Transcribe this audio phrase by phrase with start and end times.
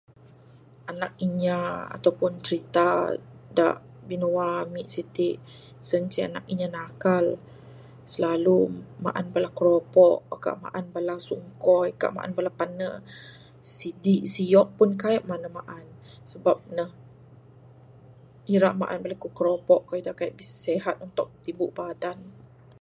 [0.91, 1.61] Anak inya
[1.95, 2.89] atau pun crita
[4.09, 5.29] binua ami siti
[5.87, 7.25] sien ceh anak inya nakal
[8.11, 8.59] silalu
[9.05, 12.89] maan bala kropok agak maan bala sungkoi agak maan bala pane
[13.77, 15.85] sidi diok pun kaik mah bala ne maan
[16.31, 16.85] sebab ne
[18.55, 22.19] ira maan bala ku kropok da kaik sihat untuk tibu badan.